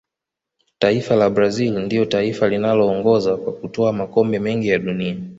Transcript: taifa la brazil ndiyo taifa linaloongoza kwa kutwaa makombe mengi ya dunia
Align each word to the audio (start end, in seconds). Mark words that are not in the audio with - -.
taifa 0.79 1.15
la 1.15 1.29
brazil 1.29 1.79
ndiyo 1.79 2.05
taifa 2.05 2.49
linaloongoza 2.49 3.37
kwa 3.37 3.53
kutwaa 3.53 3.91
makombe 3.91 4.39
mengi 4.39 4.67
ya 4.67 4.79
dunia 4.79 5.17